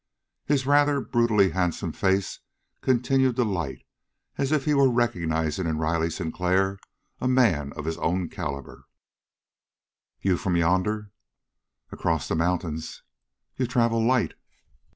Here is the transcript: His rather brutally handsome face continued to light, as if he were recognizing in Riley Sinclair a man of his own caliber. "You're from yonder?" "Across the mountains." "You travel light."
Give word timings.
His 0.45 0.65
rather 0.65 0.99
brutally 0.99 1.51
handsome 1.51 1.91
face 1.91 2.39
continued 2.81 3.35
to 3.35 3.43
light, 3.43 3.85
as 4.35 4.51
if 4.51 4.65
he 4.65 4.73
were 4.73 4.89
recognizing 4.89 5.67
in 5.67 5.77
Riley 5.77 6.09
Sinclair 6.09 6.79
a 7.19 7.27
man 7.27 7.71
of 7.73 7.85
his 7.85 7.99
own 7.99 8.27
caliber. 8.27 8.87
"You're 10.19 10.39
from 10.39 10.55
yonder?" 10.57 11.11
"Across 11.91 12.29
the 12.29 12.35
mountains." 12.35 13.03
"You 13.57 13.67
travel 13.67 14.03
light." 14.03 14.33